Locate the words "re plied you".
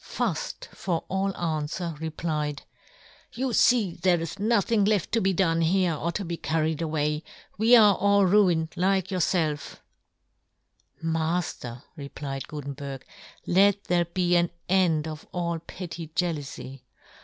1.99-3.53